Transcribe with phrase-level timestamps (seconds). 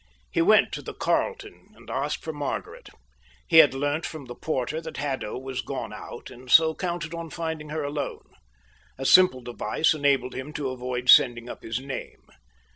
[0.31, 2.89] He went to the Carlton and asked for Margaret.
[3.47, 7.29] He had learnt from the porter that Haddo was gone out and so counted on
[7.29, 8.31] finding her alone.
[8.97, 12.25] A simple device enabled him to avoid sending up his name.